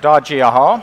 Da 0.00 0.18
jia 0.20 0.50
ha. 0.50 0.82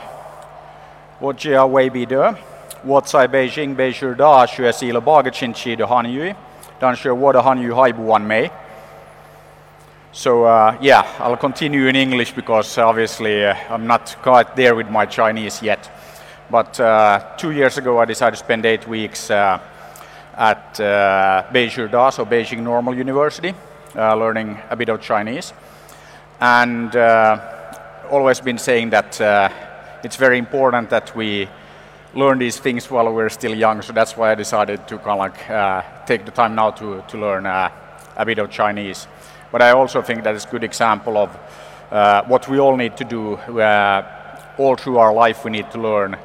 Wo 1.20 1.32
jia 1.32 1.68
wei 1.68 1.88
bi 1.88 2.04
de. 2.04 2.36
Wo 2.84 3.00
cai 3.00 3.26
Beijing 3.26 3.76
bei 3.76 3.90
shur 3.90 4.14
da 4.14 4.46
shue 4.46 4.72
si 4.72 4.92
le 4.92 5.00
ba 5.00 5.22
ge 5.24 5.32
chin 5.32 5.52
chi 5.52 5.74
de 5.74 5.86
han 5.86 6.06
yu. 6.06 6.34
Dan 6.78 6.94
shue 6.94 7.14
wo 7.14 7.32
de 7.32 7.42
han 7.42 7.60
yu 7.60 7.74
hai 7.74 7.90
bu 7.92 8.02
wan 8.02 8.26
mei. 8.26 8.50
So 10.12 10.44
uh, 10.44 10.76
yeah, 10.80 11.04
I'll 11.18 11.36
continue 11.36 11.86
in 11.86 11.96
English 11.96 12.32
because 12.32 12.78
uh, 12.78 12.86
obviously 12.86 13.44
uh, 13.44 13.56
I'm 13.68 13.86
not 13.86 14.16
quite 14.22 14.54
there 14.54 14.76
with 14.76 14.88
my 14.88 15.04
Chinese 15.06 15.62
yet. 15.62 15.90
But 16.50 16.78
uh, 16.80 17.20
two 17.36 17.50
years 17.50 17.76
ago, 17.76 17.98
I 17.98 18.04
decided 18.04 18.36
to 18.36 18.36
spend 18.36 18.64
eight 18.64 18.86
weeks 18.88 19.30
uh, 19.30 19.58
at 20.36 20.80
uh, 20.80 21.44
Beijing 21.52 21.90
Da, 21.90 22.10
so 22.10 22.24
Beijing 22.24 22.62
Normal 22.62 22.94
University, 22.94 23.52
uh, 23.96 24.14
learning 24.14 24.58
a 24.70 24.76
bit 24.76 24.88
of 24.88 25.00
Chinese. 25.00 25.52
And 26.40 26.94
uh, 26.96 27.57
always 28.08 28.40
been 28.40 28.58
saying 28.58 28.90
that 28.90 29.20
uh, 29.20 29.48
it's 30.02 30.16
very 30.16 30.38
important 30.38 30.90
that 30.90 31.14
we 31.14 31.48
learn 32.14 32.38
these 32.38 32.58
things 32.58 32.90
while 32.90 33.12
we're 33.12 33.28
still 33.28 33.54
young. 33.54 33.82
So 33.82 33.92
that's 33.92 34.16
why 34.16 34.32
I 34.32 34.34
decided 34.34 34.88
to 34.88 34.98
kind 34.98 35.10
of 35.10 35.18
like 35.18 35.50
uh, 35.50 35.82
take 36.06 36.24
the 36.24 36.30
time 36.30 36.54
now 36.54 36.70
to, 36.70 37.04
to 37.06 37.18
learn 37.18 37.46
uh, 37.46 37.70
a 38.16 38.24
bit 38.24 38.38
of 38.38 38.50
Chinese. 38.50 39.06
But 39.52 39.62
I 39.62 39.70
also 39.70 40.02
think 40.02 40.24
that 40.24 40.34
it's 40.34 40.44
a 40.44 40.48
good 40.48 40.64
example 40.64 41.16
of 41.16 41.38
uh, 41.90 42.24
what 42.24 42.48
we 42.48 42.58
all 42.58 42.76
need 42.76 42.96
to 42.96 43.04
do. 43.04 43.34
Uh, 43.34 44.02
all 44.58 44.74
through 44.74 44.98
our 44.98 45.12
life, 45.12 45.44
we 45.44 45.50
need 45.50 45.70
to 45.70 45.80
learn 45.80 46.16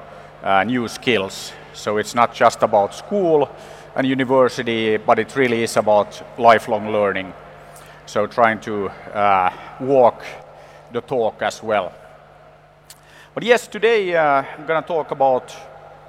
uh, 0.43 0.63
new 0.63 0.88
skills. 0.88 1.53
So 1.73 1.97
it's 1.97 2.15
not 2.15 2.33
just 2.33 2.63
about 2.63 2.95
school 2.95 3.49
and 3.95 4.08
university, 4.08 4.97
but 4.97 5.19
it 5.19 5.36
really 5.36 5.63
is 5.63 5.77
about 5.77 6.39
lifelong 6.39 6.91
learning. 6.91 7.33
So 8.05 8.25
trying 8.25 8.59
to 8.61 8.91
walk 9.80 10.23
the 10.94 11.02
talk 11.02 11.41
as 11.41 11.63
well. 11.63 11.91
But 13.33 13.44
yes, 13.44 13.67
today 13.67 14.16
uh, 14.16 14.44
I'm 14.44 14.67
going 14.67 14.81
to 14.81 14.88
talk 14.88 15.09
about 15.09 15.55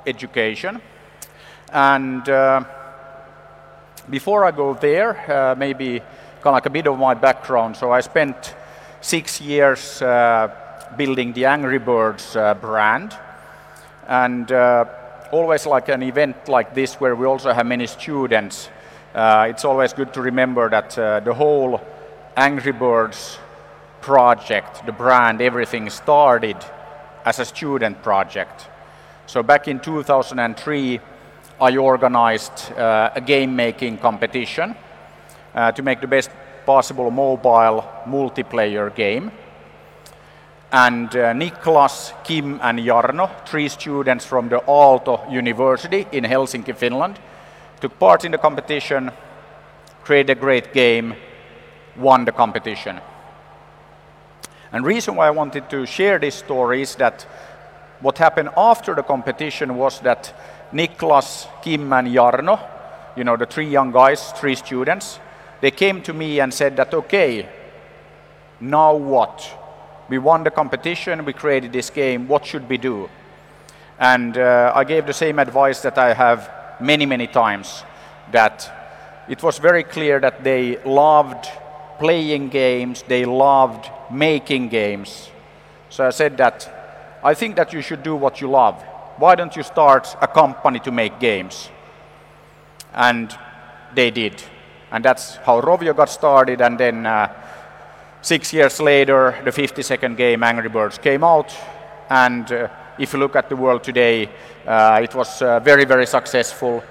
education. 0.06 0.80
And 1.72 2.28
uh, 2.28 2.64
before 4.10 4.44
I 4.44 4.50
go 4.50 4.74
there, 4.74 5.30
uh, 5.30 5.54
maybe 5.54 6.00
kind 6.00 6.46
of 6.46 6.52
like 6.52 6.66
a 6.66 6.70
bit 6.70 6.86
of 6.86 6.98
my 6.98 7.14
background. 7.14 7.76
So 7.76 7.92
I 7.92 8.02
spent 8.02 8.54
six 9.00 9.40
years 9.40 10.02
uh, 10.02 10.54
building 10.98 11.32
the 11.32 11.46
Angry 11.46 11.78
Birds 11.78 12.36
uh, 12.36 12.52
brand. 12.52 13.16
And 14.06 14.52
uh, 14.52 14.84
always 15.32 15.64
like 15.64 15.88
an 15.88 16.02
event 16.02 16.48
like 16.48 16.74
this 16.74 17.00
where 17.00 17.16
we 17.16 17.24
also 17.24 17.54
have 17.54 17.66
many 17.66 17.86
students, 17.86 18.68
it's 19.14 19.64
always 19.64 19.94
good 19.94 20.12
to 20.12 20.20
remember 20.20 20.68
that 20.68 20.90
the 21.24 21.32
whole 21.32 21.80
Angry 22.36 22.72
Birds 22.72 23.38
project, 24.04 24.84
the 24.84 24.92
brand, 24.92 25.40
everything 25.40 25.88
started 25.88 26.56
as 27.24 27.38
a 27.38 27.44
student 27.44 28.02
project. 28.02 28.68
So 29.26 29.42
back 29.42 29.66
in 29.66 29.80
2003, 29.80 31.00
I 31.58 31.76
organized 31.78 32.70
uh, 32.72 33.10
a 33.14 33.20
game 33.22 33.56
making 33.56 33.96
competition 33.98 34.76
uh, 35.54 35.72
to 35.72 35.82
make 35.82 36.02
the 36.02 36.06
best 36.06 36.30
possible 36.66 37.10
mobile 37.10 37.82
multiplayer 38.06 38.94
game. 38.94 39.30
And 40.70 41.08
uh, 41.16 41.32
Niklas, 41.32 42.12
Kim, 42.24 42.60
and 42.62 42.80
Jarno, 42.80 43.30
three 43.46 43.68
students 43.70 44.26
from 44.26 44.50
the 44.50 44.58
Aalto 44.68 45.32
University 45.32 46.06
in 46.12 46.24
Helsinki, 46.24 46.76
Finland, 46.76 47.18
took 47.80 47.98
part 47.98 48.26
in 48.26 48.32
the 48.32 48.38
competition, 48.38 49.10
created 50.02 50.36
a 50.36 50.40
great 50.40 50.74
game, 50.74 51.14
won 51.96 52.26
the 52.26 52.32
competition. 52.32 53.00
And 54.74 54.84
reason 54.84 55.14
why 55.14 55.28
I 55.28 55.30
wanted 55.30 55.70
to 55.70 55.86
share 55.86 56.18
this 56.18 56.34
story 56.34 56.82
is 56.82 56.96
that 56.96 57.22
what 58.00 58.18
happened 58.18 58.48
after 58.56 58.92
the 58.96 59.04
competition 59.04 59.76
was 59.76 60.00
that 60.00 60.34
Niklas, 60.72 61.46
Kim, 61.62 61.92
and 61.92 62.08
Jarno, 62.08 62.58
you 63.16 63.22
know, 63.22 63.36
the 63.36 63.46
three 63.46 63.68
young 63.68 63.92
guys, 63.92 64.32
three 64.32 64.56
students, 64.56 65.20
they 65.60 65.70
came 65.70 66.02
to 66.02 66.12
me 66.12 66.40
and 66.40 66.52
said 66.52 66.76
that, 66.76 66.92
okay, 66.92 67.48
now 68.60 68.96
what? 68.96 69.48
We 70.08 70.18
won 70.18 70.42
the 70.42 70.50
competition, 70.50 71.24
we 71.24 71.34
created 71.34 71.72
this 71.72 71.88
game, 71.88 72.26
what 72.26 72.44
should 72.44 72.68
we 72.68 72.76
do? 72.76 73.08
And 74.00 74.36
uh, 74.36 74.72
I 74.74 74.82
gave 74.82 75.06
the 75.06 75.12
same 75.12 75.38
advice 75.38 75.82
that 75.82 75.98
I 75.98 76.14
have 76.14 76.50
many, 76.80 77.06
many 77.06 77.28
times 77.28 77.84
that 78.32 79.24
it 79.28 79.40
was 79.40 79.58
very 79.58 79.84
clear 79.84 80.18
that 80.18 80.42
they 80.42 80.82
loved 80.82 81.48
playing 81.98 82.48
games, 82.48 83.04
they 83.06 83.24
loved 83.24 83.90
making 84.10 84.68
games. 84.68 85.30
So 85.90 86.06
I 86.06 86.10
said 86.10 86.36
that 86.38 87.20
I 87.22 87.34
think 87.34 87.56
that 87.56 87.72
you 87.72 87.80
should 87.80 88.02
do 88.02 88.16
what 88.16 88.40
you 88.40 88.50
love. 88.50 88.82
Why 89.16 89.34
don't 89.34 89.56
you 89.56 89.62
start 89.62 90.16
a 90.20 90.26
company 90.26 90.78
to 90.80 90.90
make 90.92 91.18
games? 91.20 91.70
And 92.92 93.34
they 93.94 94.10
did. 94.10 94.42
And 94.90 95.04
that's 95.04 95.36
how 95.36 95.60
Rovio 95.60 95.96
got 95.96 96.10
started. 96.10 96.60
And 96.60 96.78
then 96.78 97.06
uh, 97.06 97.32
six 98.20 98.52
years 98.52 98.80
later, 98.80 99.40
the 99.44 99.52
50 99.52 99.82
second 99.82 100.16
game 100.16 100.42
Angry 100.42 100.68
Birds 100.68 100.98
came 100.98 101.24
out. 101.24 101.56
And 102.10 102.50
uh, 102.52 102.68
if 102.98 103.12
you 103.12 103.18
look 103.18 103.36
at 103.36 103.48
the 103.48 103.56
world 103.56 103.82
today, 103.82 104.28
uh, 104.66 105.00
it 105.02 105.14
was 105.14 105.40
uh, 105.42 105.60
very, 105.60 105.84
very 105.84 106.06
successful. 106.06 106.82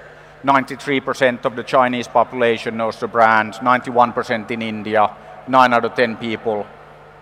93% 0.44 1.46
of 1.46 1.56
the 1.56 1.62
Chinese 1.62 2.06
population 2.06 2.76
knows 2.76 3.00
the 3.00 3.08
brand, 3.08 3.54
91% 3.54 4.50
in 4.50 4.60
India, 4.62 5.10
9 5.48 5.72
out 5.72 5.84
of 5.84 5.94
10 5.94 6.16
people 6.18 6.66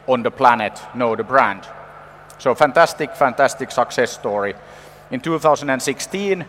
on 0.09 0.22
the 0.22 0.31
planet 0.31 0.81
know 0.94 1.15
the 1.15 1.22
brand. 1.22 1.66
So 2.38 2.55
fantastic, 2.55 3.15
fantastic 3.15 3.71
success 3.71 4.12
story. 4.12 4.55
In 5.12 5.21
2016, 5.21 6.44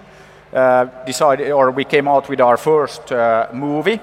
uh, 0.53 0.85
decided, 1.06 1.51
or 1.51 1.72
we 1.72 1.85
came 1.85 2.07
out 2.07 2.29
with 2.29 2.41
our 2.41 2.57
first 2.57 3.11
uh, 3.11 3.47
movie. 3.53 4.00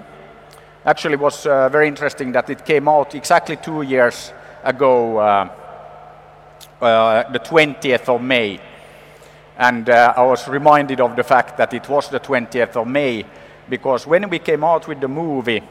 Actually, 0.84 1.14
it 1.14 1.20
was 1.20 1.46
uh, 1.46 1.68
very 1.68 1.88
interesting 1.88 2.32
that 2.32 2.50
it 2.50 2.64
came 2.64 2.88
out 2.88 3.14
exactly 3.14 3.56
two 3.56 3.82
years 3.82 4.32
ago, 4.62 5.18
uh, 5.18 5.48
uh, 6.80 7.30
the 7.32 7.40
20th 7.40 8.08
of 8.08 8.22
May. 8.22 8.60
And 9.60 9.90
uh, 9.90 10.14
I 10.16 10.22
was 10.22 10.48
reminded 10.48 11.02
of 11.02 11.16
the 11.16 11.22
fact 11.22 11.58
that 11.58 11.74
it 11.74 11.86
was 11.86 12.08
the 12.08 12.18
20th 12.18 12.76
of 12.76 12.88
May, 12.88 13.26
because 13.68 14.06
when 14.06 14.30
we 14.30 14.38
came 14.38 14.64
out 14.64 14.88
with 14.88 15.02
the 15.02 15.08
movie, 15.08 15.62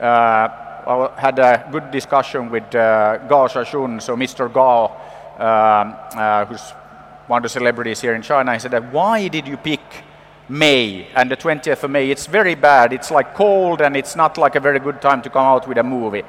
I 0.00 1.10
had 1.16 1.38
a 1.38 1.68
good 1.70 1.92
discussion 1.92 2.50
with 2.50 2.74
uh, 2.74 3.18
Gao 3.28 3.46
Xiaosong, 3.46 4.02
so 4.02 4.16
Mr. 4.16 4.52
Gao, 4.52 4.86
um, 5.38 5.96
uh, 6.18 6.44
who's 6.46 6.72
one 7.28 7.38
of 7.38 7.44
the 7.44 7.48
celebrities 7.48 8.00
here 8.00 8.14
in 8.14 8.22
China. 8.22 8.52
He 8.52 8.58
said 8.58 8.92
why 8.92 9.28
did 9.28 9.46
you 9.46 9.58
pick 9.58 9.80
May 10.48 11.06
and 11.14 11.30
the 11.30 11.36
20th 11.36 11.84
of 11.84 11.90
May? 11.90 12.10
It's 12.10 12.26
very 12.26 12.56
bad. 12.56 12.92
It's 12.92 13.12
like 13.12 13.34
cold 13.34 13.80
and 13.80 13.96
it's 13.96 14.16
not 14.16 14.36
like 14.38 14.56
a 14.56 14.60
very 14.60 14.80
good 14.80 15.00
time 15.00 15.22
to 15.22 15.30
come 15.30 15.46
out 15.46 15.68
with 15.68 15.78
a 15.78 15.84
movie. 15.84 16.24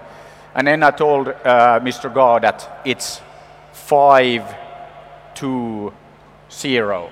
And 0.54 0.68
then 0.68 0.84
I 0.84 0.92
told 0.92 1.30
uh, 1.30 1.80
Mr. 1.82 2.14
Gao 2.14 2.38
that 2.40 2.82
it's 2.86 3.22
five 3.74 4.56
to 5.36 5.92
zero. 6.60 7.10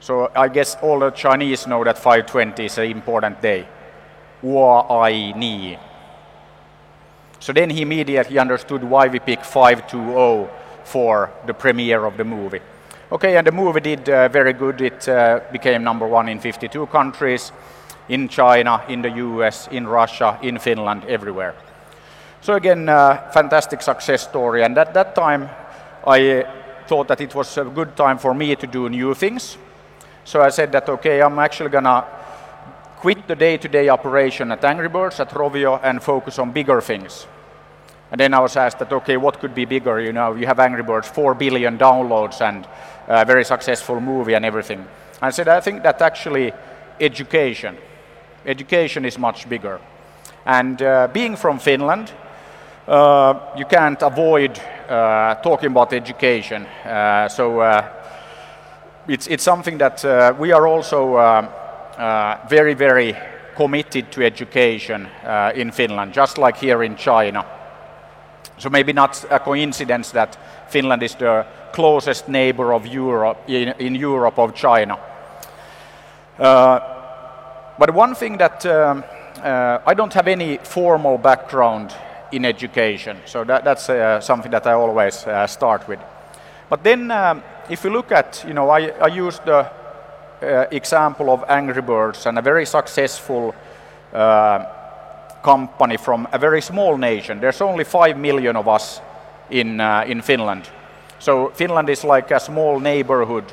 So 0.00 0.30
I 0.36 0.48
guess 0.48 0.76
all 0.82 0.98
the 0.98 1.10
Chinese 1.10 1.66
know 1.66 1.82
that 1.84 1.98
520 1.98 2.64
is 2.66 2.78
an 2.78 2.90
important 2.90 3.40
day. 3.40 3.66
Ni. 4.42 5.78
So 7.40 7.52
then 7.52 7.70
he 7.70 7.82
immediately 7.82 8.38
understood 8.38 8.84
why 8.84 9.08
we 9.08 9.18
picked 9.18 9.46
520 9.46 10.48
for 10.84 11.30
the 11.46 11.54
premiere 11.54 12.04
of 12.04 12.16
the 12.16 12.24
movie. 12.24 12.60
Okay, 13.12 13.36
and 13.36 13.46
the 13.46 13.52
movie 13.52 13.80
did 13.80 14.08
uh, 14.08 14.28
very 14.28 14.52
good. 14.52 14.80
It 14.80 15.08
uh, 15.08 15.40
became 15.52 15.84
number 15.84 16.06
one 16.06 16.28
in 16.28 16.40
52 16.40 16.86
countries, 16.86 17.52
in 18.08 18.28
China, 18.28 18.82
in 18.88 19.02
the 19.02 19.10
US, 19.10 19.68
in 19.68 19.86
Russia, 19.86 20.38
in 20.42 20.58
Finland, 20.58 21.04
everywhere. 21.06 21.54
So 22.40 22.54
again, 22.54 22.88
uh, 22.88 23.30
fantastic 23.32 23.80
success 23.80 24.22
story. 24.22 24.62
And 24.64 24.76
at 24.76 24.92
that 24.92 25.14
time, 25.14 25.48
I 26.06 26.44
thought 26.86 27.08
that 27.08 27.20
it 27.20 27.34
was 27.34 27.58
a 27.58 27.64
good 27.64 27.96
time 27.96 28.18
for 28.18 28.34
me 28.34 28.56
to 28.56 28.66
do 28.66 28.88
new 28.88 29.14
things. 29.14 29.56
So 30.24 30.42
I 30.42 30.50
said 30.50 30.72
that, 30.72 30.88
okay, 30.88 31.22
I'm 31.22 31.38
actually 31.38 31.70
gonna 31.70 32.04
quit 32.96 33.26
the 33.28 33.36
day-to-day 33.36 33.88
operation 33.88 34.50
at 34.52 34.64
Angry 34.64 34.88
Birds, 34.88 35.20
at 35.20 35.30
Rovio, 35.30 35.78
and 35.82 36.02
focus 36.02 36.38
on 36.38 36.52
bigger 36.52 36.80
things. 36.80 37.26
And 38.10 38.20
then 38.20 38.32
I 38.32 38.40
was 38.40 38.56
asked 38.56 38.78
that, 38.78 38.92
okay, 38.92 39.16
what 39.16 39.40
could 39.40 39.54
be 39.54 39.64
bigger? 39.64 40.00
You 40.00 40.12
know, 40.12 40.34
you 40.34 40.46
have 40.46 40.60
Angry 40.60 40.82
Birds, 40.82 41.08
4 41.08 41.34
billion 41.34 41.76
downloads 41.76 42.40
and 42.40 42.66
a 43.08 43.24
very 43.24 43.44
successful 43.44 44.00
movie 44.00 44.34
and 44.34 44.44
everything. 44.44 44.86
I 45.20 45.30
said, 45.30 45.48
I 45.48 45.60
think 45.60 45.82
that 45.82 46.00
actually 46.00 46.52
education, 47.00 47.76
education 48.46 49.04
is 49.04 49.18
much 49.18 49.48
bigger. 49.48 49.80
And 50.46 50.80
uh, 50.80 51.08
being 51.12 51.36
from 51.36 51.58
Finland, 51.58 52.12
uh, 52.86 53.34
you 53.56 53.64
can't 53.64 54.00
avoid 54.02 54.60
talking 55.42 55.70
about 55.70 55.92
education. 55.92 56.66
Uh, 56.66 57.28
so 57.28 57.60
uh, 57.60 57.88
it's, 59.08 59.26
it's 59.26 59.42
something 59.42 59.78
that 59.78 60.04
uh, 60.04 60.34
we 60.38 60.52
are 60.52 60.66
also 60.66 61.16
uh, 61.16 62.38
very, 62.48 62.74
very 62.74 63.16
committed 63.54 64.10
to 64.10 64.22
education 64.22 65.06
uh, 65.24 65.52
in 65.54 65.70
Finland, 65.70 66.12
just 66.12 66.38
like 66.38 66.56
here 66.56 66.82
in 66.82 66.96
China. 66.96 67.44
So 68.58 68.70
maybe 68.70 68.92
not 68.92 69.24
a 69.30 69.38
coincidence 69.38 70.10
that 70.12 70.36
Finland 70.68 71.02
is 71.02 71.14
the 71.14 71.46
closest 71.72 72.28
neighbor 72.28 72.72
of 72.72 72.86
Europe 72.86 73.38
in, 73.46 73.74
in 73.78 73.94
Europe 73.94 74.38
of 74.38 74.54
China. 74.54 74.98
Uh, 76.38 76.80
but 77.78 77.94
one 77.94 78.14
thing 78.14 78.38
that 78.38 78.66
um, 78.66 79.04
uh, 79.42 79.78
I 79.86 79.94
don't 79.94 80.12
have 80.14 80.28
any 80.28 80.58
formal 80.62 81.18
background 81.18 81.94
in 82.32 82.44
education, 82.44 83.16
so 83.26 83.44
that, 83.44 83.64
that's 83.64 83.88
uh, 83.88 84.20
something 84.20 84.50
that 84.50 84.66
I 84.66 84.72
always 84.72 85.26
uh, 85.26 85.46
start 85.46 85.88
with. 85.88 86.00
But 86.68 86.82
then, 86.82 87.10
um, 87.10 87.42
if 87.70 87.84
you 87.84 87.90
look 87.90 88.12
at, 88.12 88.44
you 88.46 88.54
know, 88.54 88.70
I, 88.70 88.88
I 88.88 89.06
used 89.08 89.44
the 89.44 89.70
uh, 90.42 90.66
example 90.70 91.30
of 91.30 91.44
Angry 91.48 91.82
Birds 91.82 92.26
and 92.26 92.38
a 92.38 92.42
very 92.42 92.66
successful 92.66 93.54
uh, 94.12 94.64
company 95.42 95.96
from 95.96 96.26
a 96.32 96.38
very 96.38 96.60
small 96.60 96.96
nation. 96.96 97.40
There's 97.40 97.60
only 97.60 97.84
five 97.84 98.16
million 98.18 98.56
of 98.56 98.68
us 98.68 99.00
in 99.50 99.80
uh, 99.80 100.04
in 100.06 100.22
Finland, 100.22 100.68
so 101.18 101.50
Finland 101.54 101.88
is 101.88 102.04
like 102.04 102.34
a 102.34 102.40
small 102.40 102.80
neighborhood 102.80 103.44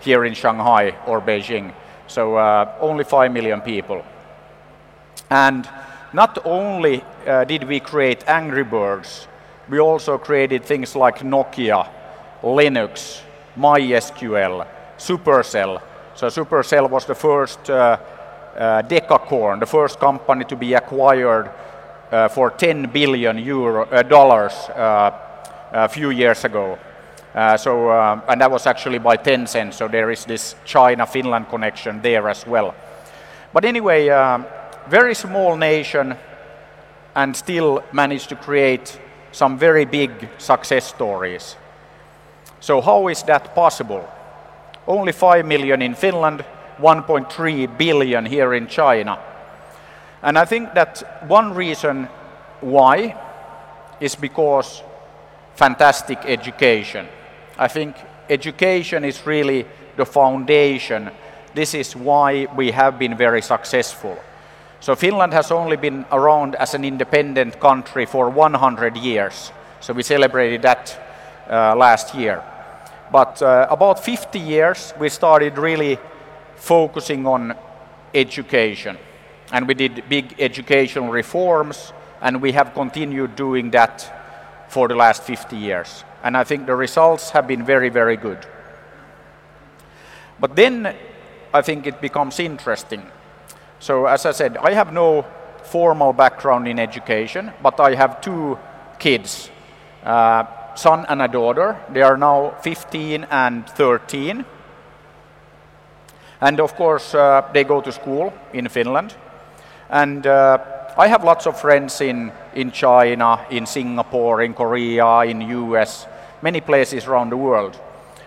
here 0.00 0.24
in 0.24 0.34
Shanghai 0.34 0.94
or 1.06 1.20
Beijing. 1.20 1.72
So 2.08 2.36
uh, 2.36 2.66
only 2.80 3.04
five 3.04 3.32
million 3.32 3.60
people, 3.60 4.02
and 5.30 5.68
not 6.16 6.38
only 6.46 7.04
uh, 7.26 7.44
did 7.44 7.64
we 7.64 7.78
create 7.78 8.24
Angry 8.26 8.64
Birds, 8.64 9.28
we 9.68 9.78
also 9.78 10.16
created 10.16 10.64
things 10.64 10.96
like 10.96 11.18
Nokia, 11.18 11.86
Linux, 12.42 13.20
MySQL, 13.54 14.66
Supercell. 14.96 15.82
So 16.14 16.28
Supercell 16.28 16.88
was 16.88 17.04
the 17.04 17.14
first 17.14 17.68
uh, 17.68 17.98
uh, 18.56 18.82
Decacorn, 18.88 19.60
the 19.60 19.66
first 19.66 20.00
company 20.00 20.46
to 20.46 20.56
be 20.56 20.72
acquired 20.72 21.50
uh, 22.10 22.28
for 22.28 22.50
10 22.50 22.90
billion 22.92 23.36
euro, 23.36 23.84
uh, 23.84 24.02
dollars 24.02 24.54
uh, 24.70 25.10
a 25.72 25.88
few 25.88 26.08
years 26.08 26.44
ago. 26.46 26.78
So, 27.58 27.90
and 28.26 28.40
that 28.40 28.50
was 28.50 28.66
actually 28.66 28.98
by 28.98 29.18
Tencent, 29.18 29.74
so 29.74 29.88
there 29.88 30.10
is 30.10 30.24
this 30.24 30.54
China-Finland 30.64 31.50
connection 31.50 32.00
there 32.00 32.30
as 32.30 32.46
well. 32.46 32.74
But 33.52 33.66
anyway, 33.66 34.08
very 34.88 35.14
small 35.14 35.56
nation 35.56 36.16
and 37.14 37.36
still 37.36 37.82
managed 37.92 38.28
to 38.28 38.36
create 38.36 39.00
some 39.32 39.58
very 39.58 39.84
big 39.84 40.10
success 40.38 40.86
stories. 40.86 41.56
So 42.60 42.80
how 42.80 43.08
is 43.08 43.22
that 43.24 43.54
possible? 43.54 44.08
Only 44.86 45.12
5 45.12 45.44
million 45.44 45.82
in 45.82 45.94
Finland, 45.94 46.44
1.3 46.78 47.78
billion 47.78 48.26
here 48.26 48.54
in 48.54 48.66
China. 48.66 49.18
And 50.22 50.38
I 50.38 50.44
think 50.44 50.74
that 50.74 51.26
one 51.28 51.54
reason 51.54 52.08
why 52.60 53.16
is 54.00 54.14
because 54.14 54.82
fantastic 55.54 56.18
education. 56.24 57.06
I 57.58 57.68
think 57.68 57.96
education 58.28 59.04
is 59.04 59.26
really 59.26 59.66
the 59.96 60.04
foundation. 60.04 61.10
This 61.54 61.74
is 61.74 61.96
why 61.96 62.46
we 62.56 62.70
have 62.72 62.98
been 62.98 63.16
very 63.16 63.42
successful. 63.42 64.18
So 64.80 64.94
Finland 64.94 65.32
has 65.32 65.50
only 65.50 65.76
been 65.76 66.04
around 66.12 66.54
as 66.56 66.74
an 66.74 66.84
independent 66.84 67.60
country 67.60 68.06
for 68.06 68.30
100 68.30 68.96
years. 68.96 69.52
So 69.80 69.92
we 69.92 70.02
celebrated 70.02 70.62
that 70.62 71.00
uh, 71.50 71.74
last 71.76 72.14
year. 72.14 72.42
But 73.10 73.40
uh, 73.40 73.66
about 73.70 74.04
50 74.04 74.38
years, 74.38 74.92
we 74.98 75.08
started 75.08 75.58
really 75.58 75.98
focusing 76.56 77.26
on 77.26 77.54
education. 78.14 78.98
And 79.52 79.68
we 79.68 79.74
did 79.74 80.08
big 80.08 80.34
educational 80.38 81.08
reforms, 81.08 81.92
and 82.20 82.42
we 82.42 82.52
have 82.52 82.74
continued 82.74 83.36
doing 83.36 83.70
that 83.70 84.12
for 84.68 84.88
the 84.88 84.96
last 84.96 85.22
50 85.22 85.56
years. 85.56 86.04
And 86.24 86.36
I 86.36 86.44
think 86.44 86.66
the 86.66 86.74
results 86.74 87.30
have 87.30 87.46
been 87.46 87.64
very, 87.64 87.88
very 87.88 88.16
good. 88.16 88.44
But 90.40 90.56
then 90.56 90.94
I 91.54 91.62
think 91.62 91.86
it 91.86 92.00
becomes 92.00 92.40
interesting. 92.40 93.02
So, 93.78 94.06
as 94.06 94.26
I 94.26 94.32
said, 94.32 94.56
I 94.56 94.72
have 94.72 94.92
no 94.92 95.24
formal 95.62 96.12
background 96.12 96.68
in 96.68 96.78
education, 96.78 97.52
but 97.62 97.78
I 97.80 97.94
have 97.94 98.20
two 98.20 98.58
kids, 98.98 99.50
uh, 100.04 100.44
son 100.74 101.04
and 101.08 101.22
a 101.22 101.28
daughter. 101.28 101.76
They 101.92 102.02
are 102.02 102.16
now 102.16 102.54
15 102.62 103.26
and 103.30 103.68
13. 103.68 104.44
And 106.40 106.60
of 106.60 106.74
course, 106.74 107.14
uh, 107.14 107.48
they 107.52 107.64
go 107.64 107.80
to 107.80 107.92
school 107.92 108.32
in 108.52 108.68
Finland. 108.68 109.14
And 109.90 110.26
uh, 110.26 110.58
I 110.98 111.08
have 111.08 111.24
lots 111.24 111.46
of 111.46 111.60
friends 111.60 112.00
in, 112.00 112.32
in 112.54 112.72
China, 112.72 113.44
in 113.50 113.66
Singapore, 113.66 114.42
in 114.42 114.54
Korea, 114.54 115.20
in 115.20 115.40
US, 115.42 116.06
many 116.42 116.60
places 116.60 117.06
around 117.06 117.30
the 117.30 117.36
world. 117.36 117.78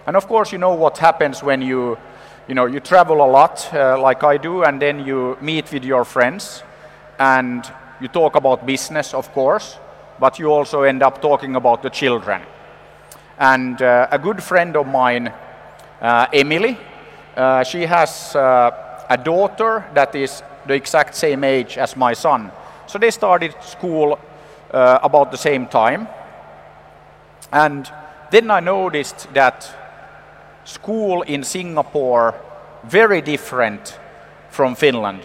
And 0.05 0.15
of 0.15 0.27
course, 0.27 0.51
you 0.51 0.57
know 0.57 0.73
what 0.73 0.97
happens 0.97 1.43
when 1.43 1.61
you, 1.61 1.97
you 2.49 2.55
know, 2.55 2.65
you 2.65 2.79
travel 2.79 3.23
a 3.23 3.29
lot, 3.29 3.71
uh, 3.75 4.01
like 4.01 4.23
I 4.23 4.37
do, 4.37 4.63
and 4.63 4.81
then 4.81 5.05
you 5.05 5.37
meet 5.39 5.71
with 5.71 5.85
your 5.85 6.03
friends, 6.03 6.63
and 7.19 7.63
you 8.01 8.07
talk 8.07 8.35
about 8.35 8.65
business, 8.65 9.13
of 9.13 9.31
course, 9.33 9.77
but 10.19 10.39
you 10.39 10.51
also 10.51 10.81
end 10.81 11.03
up 11.03 11.21
talking 11.21 11.55
about 11.55 11.83
the 11.83 11.91
children. 11.91 12.41
And 13.37 13.79
uh, 13.79 14.07
a 14.09 14.17
good 14.17 14.41
friend 14.41 14.75
of 14.75 14.87
mine, 14.87 15.31
uh, 16.01 16.25
Emily, 16.33 16.75
uh, 17.37 17.63
she 17.63 17.85
has 17.85 18.35
uh, 18.35 19.05
a 19.07 19.17
daughter 19.17 19.85
that 19.93 20.15
is 20.15 20.41
the 20.65 20.73
exact 20.73 21.13
same 21.13 21.43
age 21.43 21.77
as 21.77 21.95
my 21.95 22.13
son. 22.13 22.51
So 22.87 22.97
they 22.97 23.11
started 23.11 23.53
school 23.61 24.17
uh, 24.71 24.99
about 25.03 25.29
the 25.29 25.37
same 25.37 25.67
time. 25.67 26.07
And 27.51 27.87
then 28.31 28.49
I 28.49 28.59
noticed 28.59 29.31
that 29.35 29.71
school 30.63 31.21
in 31.23 31.43
Singapore 31.43 32.33
very 32.83 33.21
different 33.21 33.99
from 34.49 34.75
Finland. 34.75 35.21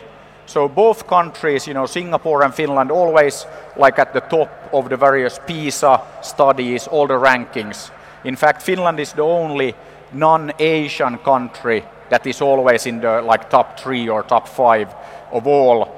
So 0.46 0.68
both 0.68 1.06
countries, 1.06 1.66
you 1.66 1.74
know, 1.74 1.86
Singapore 1.86 2.44
and 2.44 2.54
Finland, 2.54 2.90
always 2.90 3.46
like 3.76 3.98
at 3.98 4.12
the 4.12 4.20
top 4.20 4.48
of 4.72 4.88
the 4.88 4.96
various 4.96 5.40
PISA 5.46 6.00
studies, 6.22 6.86
all 6.88 7.06
the 7.06 7.18
rankings. 7.18 7.90
In 8.24 8.36
fact, 8.36 8.62
Finland 8.62 9.00
is 9.00 9.12
the 9.12 9.22
only 9.22 9.74
non-Asian 10.12 11.18
country 11.18 11.84
that 12.10 12.26
is 12.26 12.42
always 12.42 12.86
in 12.86 13.00
the 13.00 13.22
like 13.22 13.48
top 13.50 13.80
three 13.80 14.08
or 14.08 14.22
top 14.22 14.48
five 14.48 14.94
of 15.32 15.46
all 15.46 15.88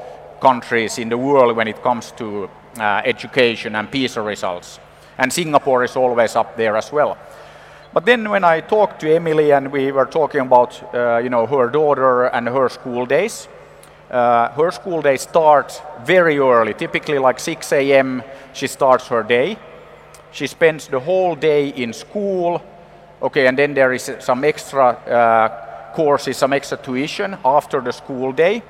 countries 0.41 0.99
in 0.99 1.09
the 1.09 1.19
world 1.19 1.57
when 1.57 1.69
it 1.69 1.83
comes 1.83 2.13
to 2.13 2.49
uh, 2.79 3.03
education 3.05 3.75
and 3.75 3.91
PISA 3.91 4.23
results. 4.23 4.81
And 5.19 5.33
Singapore 5.33 5.85
is 5.85 5.97
always 5.97 6.37
up 6.37 6.57
there 6.57 6.77
as 6.77 6.93
well. 6.93 7.17
But 7.97 8.05
then 8.05 8.29
when 8.29 8.45
I 8.45 8.61
talked 8.61 9.01
to 9.01 9.11
Emily 9.11 9.53
and 9.53 9.73
we 9.73 9.91
were 9.91 10.05
talking 10.05 10.43
about 10.43 10.95
uh, 10.95 11.17
you 11.17 11.31
know 11.31 11.47
her 11.47 11.71
daughter 11.71 12.25
and 12.27 12.47
her 12.47 12.69
school 12.69 13.07
days, 13.07 13.49
uh, 14.11 14.51
her 14.51 14.71
school 14.71 15.01
days 15.01 15.23
start 15.23 15.83
very 16.05 16.39
early, 16.39 16.75
typically 16.75 17.19
like 17.19 17.41
6 17.41 17.73
a.m. 17.73 18.23
She 18.53 18.67
starts 18.67 19.07
her 19.09 19.23
day. 19.23 19.57
She 20.31 20.47
spends 20.47 20.89
the 20.89 21.01
whole 21.01 21.35
day 21.37 21.71
in 21.71 21.95
school. 21.95 22.61
Okay, 23.23 23.47
and 23.47 23.57
then 23.57 23.73
there 23.73 23.95
is 23.95 24.11
some 24.19 24.45
extra 24.45 24.89
uh, 24.89 25.95
courses, 25.95 26.37
some 26.37 26.53
extra 26.53 26.77
tuition 26.77 27.39
after 27.47 27.81
the 27.81 27.93
school 27.93 28.31
day. 28.31 28.63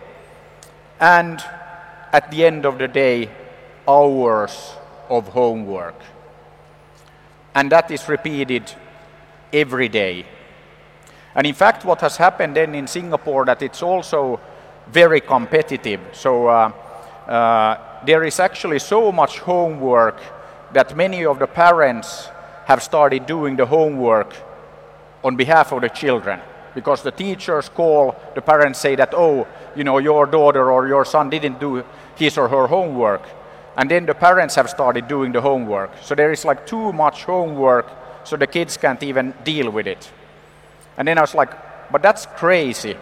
And 1.00 1.42
at 2.12 2.30
the 2.30 2.46
end 2.46 2.64
of 2.64 2.78
the 2.78 2.86
day, 2.86 3.30
hours 3.88 4.76
of 5.08 5.26
homework. 5.26 6.00
And 7.56 7.72
that 7.72 7.90
is 7.90 8.08
repeated 8.08 8.72
every 9.52 9.88
day. 9.88 10.26
And 11.34 11.46
in 11.46 11.54
fact, 11.54 11.84
what 11.84 12.00
has 12.00 12.16
happened 12.16 12.56
then 12.56 12.74
in 12.74 12.86
Singapore 12.86 13.44
that 13.44 13.62
it's 13.62 13.82
also 13.82 14.40
very 14.88 15.20
competitive. 15.20 16.00
So 16.12 16.48
uh, 16.48 16.72
uh, 17.26 18.04
there 18.04 18.24
is 18.24 18.40
actually 18.40 18.78
so 18.78 19.12
much 19.12 19.40
homework 19.40 20.20
that 20.72 20.96
many 20.96 21.24
of 21.26 21.38
the 21.38 21.46
parents 21.46 22.28
have 22.66 22.82
started 22.82 23.26
doing 23.26 23.56
the 23.56 23.66
homework 23.66 24.34
on 25.22 25.36
behalf 25.36 25.72
of 25.72 25.82
the 25.82 25.88
children 25.88 26.40
because 26.74 27.02
the 27.02 27.10
teachers 27.10 27.68
call, 27.68 28.14
the 28.34 28.42
parents 28.42 28.78
say 28.78 28.94
that, 28.96 29.14
oh, 29.14 29.46
you 29.74 29.82
know, 29.82 29.98
your 29.98 30.26
daughter 30.26 30.70
or 30.70 30.86
your 30.86 31.04
son 31.04 31.30
didn't 31.30 31.58
do 31.58 31.82
his 32.16 32.36
or 32.36 32.48
her 32.48 32.66
homework. 32.66 33.22
And 33.76 33.90
then 33.90 34.06
the 34.06 34.14
parents 34.14 34.54
have 34.56 34.68
started 34.68 35.08
doing 35.08 35.32
the 35.32 35.40
homework. 35.40 35.90
So 36.02 36.14
there 36.14 36.32
is 36.32 36.44
like 36.44 36.66
too 36.66 36.92
much 36.92 37.24
homework, 37.24 37.90
so 38.26 38.36
the 38.36 38.46
kids 38.46 38.76
can't 38.76 39.02
even 39.02 39.32
deal 39.44 39.70
with 39.70 39.86
it. 39.86 40.10
And 40.96 41.06
then 41.06 41.16
I 41.16 41.20
was 41.20 41.34
like, 41.34 41.50
but 41.92 42.02
that's 42.02 42.26
crazy. 42.26 42.96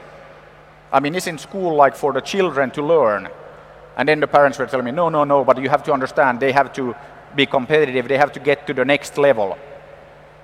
I 0.93 1.01
mean, 1.01 1.15
isn't 1.15 1.39
school 1.39 1.75
like 1.75 1.97
for 1.97 2.13
the 2.13 2.21
children 2.21 2.71
to 2.73 2.83
learn? 2.83 3.29
And 3.97 4.09
then 4.09 4.21
the 4.21 4.27
parents 4.27 4.59
were 4.59 4.67
telling 4.67 4.85
me, 4.85 4.91
no, 4.91 5.09
no, 5.09 5.25
no, 5.25 5.45
but 5.45 5.61
you 5.61 5.69
have 5.71 5.83
to 5.85 5.93
understand, 5.93 6.41
they 6.41 6.53
have 6.53 6.73
to 6.75 6.95
be 7.35 7.47
competitive, 7.47 8.07
they 8.07 8.19
have 8.19 8.33
to 8.33 8.41
get 8.41 8.67
to 8.67 8.75
the 8.75 8.85
next 8.85 9.17
level. 9.17 9.57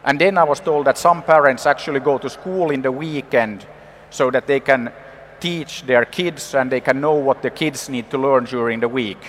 And 0.05 0.19
then 0.19 0.39
I 0.39 0.45
was 0.45 0.61
told 0.61 0.87
that 0.87 0.97
some 0.97 1.23
parents 1.23 1.67
actually 1.67 2.01
go 2.01 2.17
to 2.17 2.31
school 2.31 2.71
in 2.71 2.81
the 2.81 2.91
weekend 2.91 3.67
so 4.09 4.31
that 4.31 4.47
they 4.47 4.61
can 4.61 4.93
teach 5.41 5.83
their 5.83 6.05
kids 6.05 6.55
and 6.55 6.71
they 6.73 6.81
can 6.81 7.01
know 7.01 7.15
what 7.15 7.43
the 7.43 7.51
kids 7.51 7.89
need 7.89 8.11
to 8.11 8.19
learn 8.19 8.45
during 8.45 8.81
the 8.81 8.89
week. 8.89 9.23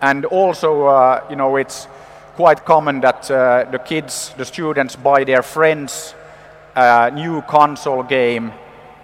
And 0.00 0.24
also, 0.26 0.86
uh, 0.86 1.24
you 1.28 1.36
know, 1.36 1.56
it's 1.56 1.88
quite 2.36 2.66
common 2.66 3.00
that 3.00 3.30
uh, 3.30 3.64
the 3.70 3.78
kids, 3.78 4.34
the 4.36 4.44
students 4.44 4.94
buy 4.94 5.24
their 5.24 5.42
friends 5.42 6.14
a 6.74 7.10
new 7.10 7.40
console 7.42 8.02
game 8.02 8.52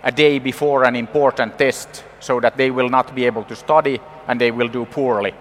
a 0.02 0.12
day 0.12 0.38
before 0.38 0.84
an 0.84 0.94
important 0.94 1.58
test 1.58 2.04
so 2.20 2.40
that 2.40 2.58
they 2.58 2.70
will 2.70 2.90
not 2.90 3.14
be 3.14 3.24
able 3.24 3.44
to 3.44 3.56
study 3.56 3.98
and 4.28 4.38
they 4.38 4.50
will 4.50 4.68
do 4.68 4.84
poorly. 4.84 5.32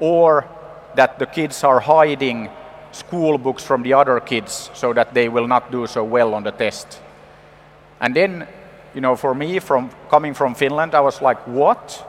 Or 0.00 0.48
that 0.96 1.20
the 1.20 1.26
kids 1.26 1.62
are 1.62 1.78
hiding 1.78 2.50
school 2.90 3.38
books 3.38 3.64
from 3.64 3.84
the 3.84 3.94
other 3.94 4.18
kids 4.18 4.70
so 4.74 4.92
that 4.92 5.14
they 5.14 5.28
will 5.28 5.46
not 5.46 5.70
do 5.70 5.86
so 5.86 6.02
well 6.02 6.34
on 6.34 6.42
the 6.42 6.50
test. 6.50 7.00
And 8.00 8.16
then, 8.16 8.48
you 8.94 9.00
know, 9.00 9.14
for 9.14 9.32
me, 9.32 9.60
from 9.60 9.90
coming 10.10 10.34
from 10.34 10.56
Finland, 10.56 10.94
I 10.94 11.00
was 11.00 11.22
like, 11.22 11.46
what? 11.46 12.04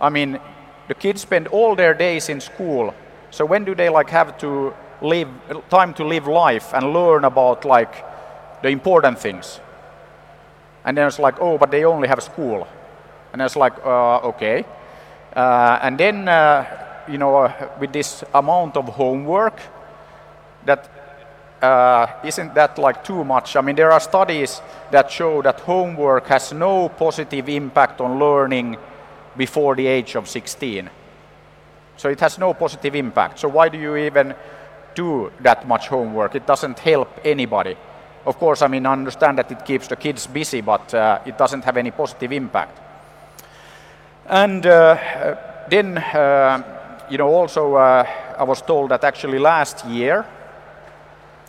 I 0.00 0.10
mean, 0.10 0.40
the 0.88 0.94
kids 0.94 1.22
spend 1.22 1.46
all 1.46 1.76
their 1.76 1.94
days 1.94 2.28
in 2.28 2.40
school. 2.40 2.92
So 3.34 3.44
when 3.44 3.64
do 3.64 3.74
they 3.74 3.88
like 3.88 4.10
have 4.10 4.38
to 4.38 4.72
live 5.02 5.28
time 5.68 5.92
to 5.94 6.04
live 6.04 6.28
life 6.28 6.72
and 6.72 6.92
learn 6.92 7.24
about 7.24 7.64
like 7.64 7.92
the 8.62 8.68
important 8.68 9.18
things? 9.18 9.58
And 10.84 10.96
then 10.96 11.08
it's 11.08 11.18
like, 11.18 11.40
oh, 11.40 11.58
but 11.58 11.72
they 11.72 11.84
only 11.84 12.06
have 12.06 12.22
school. 12.22 12.68
And 13.32 13.42
it's 13.42 13.56
like, 13.56 13.72
uh, 13.84 14.18
okay. 14.30 14.64
Uh, 15.34 15.80
and 15.82 15.98
then, 15.98 16.28
uh, 16.28 16.64
you 17.08 17.18
know, 17.18 17.38
uh, 17.38 17.70
with 17.80 17.92
this 17.92 18.22
amount 18.32 18.76
of 18.76 18.84
homework, 18.84 19.60
that 20.64 20.88
uh, 21.60 22.06
isn't 22.22 22.54
that 22.54 22.78
like 22.78 23.02
too 23.02 23.24
much? 23.24 23.56
I 23.56 23.62
mean, 23.62 23.74
there 23.74 23.90
are 23.90 23.98
studies 23.98 24.62
that 24.92 25.10
show 25.10 25.42
that 25.42 25.58
homework 25.58 26.28
has 26.28 26.52
no 26.52 26.88
positive 26.88 27.48
impact 27.48 28.00
on 28.00 28.16
learning 28.20 28.76
before 29.36 29.74
the 29.74 29.88
age 29.88 30.14
of 30.14 30.28
16. 30.28 30.88
So 31.96 32.08
it 32.08 32.20
has 32.20 32.38
no 32.38 32.54
positive 32.54 32.94
impact. 32.94 33.38
So 33.38 33.48
why 33.48 33.68
do 33.68 33.78
you 33.78 33.96
even 33.96 34.34
do 34.94 35.32
that 35.40 35.66
much 35.66 35.88
homework? 35.88 36.34
It 36.34 36.46
doesn't 36.46 36.78
help 36.78 37.20
anybody. 37.24 37.76
Of 38.26 38.38
course, 38.38 38.62
I 38.62 38.68
mean, 38.68 38.86
I 38.86 38.92
understand 38.92 39.38
that 39.38 39.52
it 39.52 39.64
keeps 39.64 39.88
the 39.88 39.96
kids 39.96 40.26
busy, 40.26 40.60
but 40.60 40.94
uh, 40.94 41.18
it 41.26 41.36
doesn't 41.36 41.64
have 41.64 41.76
any 41.76 41.90
positive 41.90 42.32
impact. 42.32 42.80
And 44.26 44.64
uh, 44.64 45.36
then, 45.68 45.98
uh, 45.98 47.06
you 47.10 47.18
know, 47.18 47.28
also 47.28 47.74
uh, 47.74 48.06
I 48.38 48.44
was 48.44 48.62
told 48.62 48.90
that 48.90 49.04
actually 49.04 49.38
last 49.38 49.84
year 49.86 50.24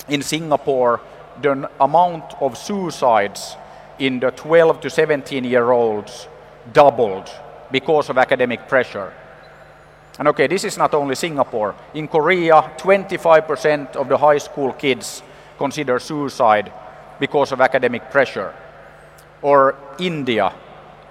in 0.10 0.22
Singapore, 0.22 1.00
the 1.42 1.70
amount 1.80 2.36
of 2.42 2.58
suicides 2.58 3.56
in 4.00 4.20
the 4.20 4.32
12 4.32 4.82
to 4.82 4.90
17 4.90 5.44
year 5.44 5.72
olds 5.72 6.28
doubled 6.74 7.30
because 7.72 8.10
of 8.10 8.18
academic 8.18 8.68
pressure. 8.68 9.14
And 10.18 10.28
okay, 10.30 10.48
this 10.48 10.64
is 10.64 10.78
not 10.78 10.94
only 10.94 11.16
Singapore. 11.16 11.76
In 11.94 12.08
Korea, 12.08 12.72
25% 12.78 13.96
of 13.96 14.08
the 14.08 14.18
high 14.18 14.38
school 14.38 14.72
kids 14.74 15.22
consider 15.58 16.00
suicide 16.00 16.72
because 17.20 17.52
of 17.52 17.62
academic 17.62 18.10
pressure. 18.10 18.54
Or 19.42 19.76
India, 20.00 20.54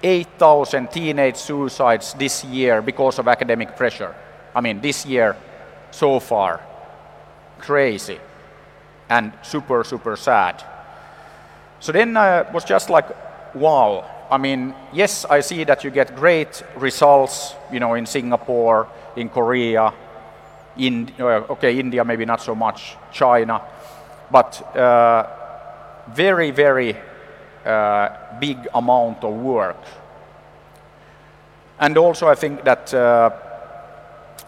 8,000 0.01 0.91
teenage 0.91 1.37
suicides 1.37 2.13
this 2.13 2.43
year 2.43 2.81
because 2.81 3.19
of 3.19 3.27
academic 3.27 3.75
pressure. 3.77 4.15
I 4.55 4.61
mean, 4.61 4.81
this 4.81 5.05
year 5.05 5.35
so 5.91 6.19
far. 6.19 6.61
Crazy. 7.59 8.19
And 9.09 9.33
super, 9.43 9.83
super 9.83 10.15
sad. 10.15 10.63
So 11.79 11.91
then 11.91 12.17
I 12.17 12.41
was 12.51 12.63
just 12.63 12.89
like, 12.89 13.05
wow. 13.55 14.14
I 14.29 14.37
mean, 14.37 14.73
yes, 14.91 15.25
I 15.25 15.41
see 15.41 15.63
that 15.65 15.83
you 15.83 15.91
get 15.91 16.15
great 16.15 16.63
results, 16.75 17.55
you 17.71 17.79
know, 17.79 17.93
in 17.93 18.05
Singapore, 18.05 18.87
in 19.15 19.29
Korea, 19.29 19.93
in, 20.77 21.11
uh, 21.19 21.43
okay, 21.49 21.79
India 21.79 22.03
maybe 22.03 22.25
not 22.25 22.41
so 22.41 22.55
much, 22.55 22.97
China, 23.11 23.61
but 24.31 24.75
uh, 24.75 25.27
very, 26.13 26.51
very 26.51 26.97
uh, 27.65 28.09
big 28.39 28.67
amount 28.73 29.23
of 29.23 29.33
work. 29.33 29.83
And 31.79 31.97
also, 31.97 32.27
I 32.27 32.35
think 32.35 32.63
that 32.63 32.93
uh, 32.93 33.29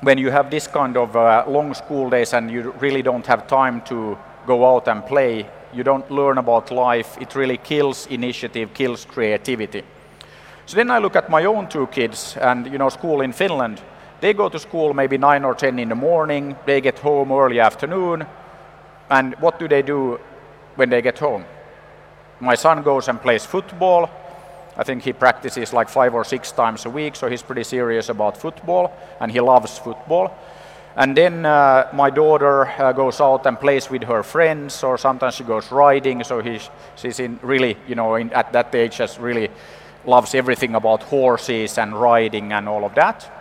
when 0.01 0.17
you 0.17 0.31
have 0.31 0.49
this 0.49 0.67
kind 0.67 0.97
of 0.97 1.15
uh, 1.15 1.43
long 1.47 1.73
school 1.73 2.09
days 2.09 2.33
and 2.33 2.49
you 2.49 2.71
really 2.79 3.01
don't 3.01 3.25
have 3.25 3.47
time 3.47 3.81
to 3.81 4.17
go 4.45 4.65
out 4.65 4.87
and 4.87 5.05
play, 5.05 5.49
you 5.73 5.83
don't 5.83 6.09
learn 6.11 6.37
about 6.37 6.71
life. 6.71 7.17
It 7.21 7.35
really 7.35 7.57
kills 7.57 8.07
initiative, 8.07 8.73
kills 8.73 9.05
creativity. 9.05 9.83
So 10.65 10.75
then 10.75 10.91
I 10.91 10.97
look 10.99 11.15
at 11.15 11.29
my 11.29 11.45
own 11.45 11.67
two 11.69 11.87
kids, 11.87 12.37
and 12.37 12.67
you 12.67 12.77
know, 12.77 12.89
school 12.89 13.21
in 13.21 13.33
Finland. 13.33 13.81
They 14.19 14.33
go 14.33 14.49
to 14.49 14.59
school 14.59 14.93
maybe 14.93 15.17
nine 15.17 15.45
or 15.45 15.55
ten 15.55 15.79
in 15.79 15.89
the 15.89 15.95
morning. 15.95 16.55
They 16.65 16.81
get 16.81 16.99
home 16.99 17.31
early 17.31 17.59
afternoon, 17.59 18.25
and 19.09 19.35
what 19.39 19.59
do 19.59 19.67
they 19.67 19.81
do 19.81 20.19
when 20.75 20.89
they 20.89 21.01
get 21.01 21.19
home? 21.19 21.45
My 22.39 22.55
son 22.55 22.83
goes 22.83 23.07
and 23.07 23.21
plays 23.21 23.45
football. 23.45 24.09
I 24.77 24.83
think 24.83 25.03
he 25.03 25.13
practices 25.13 25.73
like 25.73 25.89
five 25.89 26.13
or 26.13 26.23
six 26.23 26.51
times 26.51 26.85
a 26.85 26.89
week, 26.89 27.15
so 27.15 27.29
he's 27.29 27.41
pretty 27.41 27.63
serious 27.63 28.09
about 28.09 28.37
football 28.37 28.91
and 29.19 29.31
he 29.31 29.39
loves 29.39 29.79
football. 29.79 30.31
And 30.97 31.15
then 31.15 31.45
uh, 31.45 31.89
my 31.93 32.09
daughter 32.09 32.65
uh, 32.65 32.91
goes 32.91 33.21
out 33.21 33.45
and 33.45 33.59
plays 33.59 33.87
with 33.87 34.03
her 34.05 34.23
friends, 34.23 34.83
or 34.83 34.97
sometimes 34.97 35.35
she 35.35 35.43
goes 35.43 35.71
riding. 35.71 36.23
So 36.23 36.41
he's, 36.41 36.71
she's 36.95 37.19
in 37.19 37.39
really, 37.43 37.77
you 37.87 37.93
know, 37.93 38.15
in, 38.15 38.33
at 38.33 38.51
that 38.53 38.73
age, 38.73 38.97
just 38.97 39.19
really 39.19 39.49
loves 40.05 40.33
everything 40.33 40.73
about 40.73 41.03
horses 41.03 41.77
and 41.77 41.93
riding 41.93 42.51
and 42.51 42.67
all 42.67 42.83
of 42.83 42.95
that. 42.95 43.31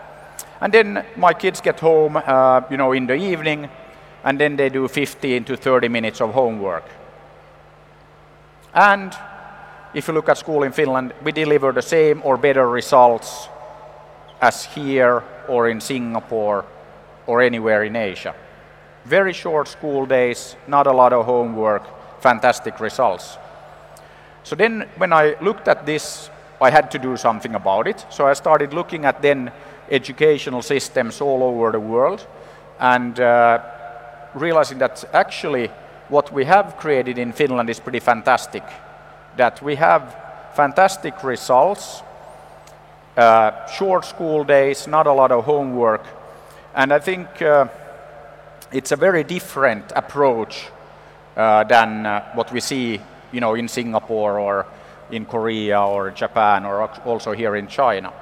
And 0.60 0.70
then 0.70 1.02
my 1.16 1.32
kids 1.32 1.62
get 1.62 1.80
home, 1.80 2.18
uh, 2.18 2.60
you 2.70 2.76
know, 2.76 2.92
in 2.92 3.06
the 3.06 3.14
evening, 3.14 3.70
and 4.22 4.38
then 4.38 4.56
they 4.56 4.68
do 4.68 4.86
15 4.86 5.44
to 5.44 5.56
30 5.56 5.88
minutes 5.88 6.20
of 6.20 6.34
homework. 6.34 6.84
And 8.74 9.16
if 9.94 10.08
you 10.08 10.14
look 10.14 10.28
at 10.28 10.36
school 10.36 10.62
in 10.62 10.72
Finland, 10.72 11.14
we 11.24 11.32
deliver 11.32 11.72
the 11.72 11.80
same 11.80 12.20
or 12.22 12.36
better 12.36 12.68
results 12.68 13.48
as 14.42 14.66
here 14.66 15.24
or 15.48 15.70
in 15.70 15.80
Singapore 15.80 16.66
or 17.26 17.42
anywhere 17.42 17.84
in 17.84 17.96
Asia. 17.96 18.34
Very 19.04 19.32
short 19.32 19.68
school 19.68 20.06
days, 20.06 20.56
not 20.66 20.86
a 20.86 20.92
lot 20.92 21.12
of 21.12 21.26
homework, 21.26 21.84
fantastic 22.20 22.80
results. 22.80 23.38
So 24.42 24.56
then 24.56 24.88
when 24.96 25.12
I 25.12 25.36
looked 25.40 25.68
at 25.68 25.86
this, 25.86 26.30
I 26.60 26.70
had 26.70 26.90
to 26.92 26.98
do 26.98 27.16
something 27.16 27.54
about 27.54 27.86
it. 27.86 28.06
So 28.10 28.26
I 28.26 28.32
started 28.34 28.72
looking 28.72 29.04
at 29.04 29.20
then 29.22 29.52
educational 29.90 30.62
systems 30.62 31.20
all 31.20 31.42
over 31.42 31.72
the 31.72 31.80
world 31.80 32.26
and 32.78 33.18
uh, 33.20 33.60
realizing 34.34 34.78
that 34.78 35.04
actually 35.12 35.70
what 36.08 36.32
we 36.32 36.44
have 36.44 36.76
created 36.76 37.18
in 37.18 37.32
Finland 37.32 37.70
is 37.70 37.80
pretty 37.80 38.00
fantastic. 38.00 38.62
That 39.36 39.62
we 39.62 39.76
have 39.76 40.16
fantastic 40.54 41.22
results, 41.24 42.02
uh, 43.16 43.66
short 43.66 44.04
school 44.04 44.44
days, 44.44 44.86
not 44.86 45.06
a 45.06 45.12
lot 45.12 45.32
of 45.32 45.44
homework, 45.44 46.04
and 46.76 46.92
I 46.92 46.98
think 46.98 47.40
uh, 47.40 47.66
it's 48.70 48.92
a 48.92 48.96
very 48.96 49.24
different 49.24 49.92
approach 49.96 50.68
uh, 51.34 51.64
than 51.64 52.04
uh, 52.04 52.32
what 52.34 52.52
we 52.52 52.60
see, 52.60 53.00
you 53.32 53.40
know, 53.40 53.54
in 53.54 53.66
Singapore 53.66 54.38
or 54.38 54.66
in 55.10 55.24
Korea 55.24 55.80
or 55.80 56.10
Japan 56.10 56.66
or 56.66 56.88
also 57.06 57.32
here 57.32 57.56
in 57.56 57.66
China. 57.66 58.12